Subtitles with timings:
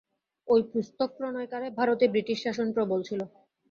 [0.47, 3.21] ঐ পুস্তক-প্রণয়নকালে ভারতে ব্রিটিশ শাসন প্রবল ছিল।